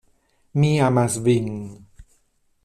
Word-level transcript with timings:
Mi 0.63 0.71
amas 0.85 1.19
vin. 1.27 1.53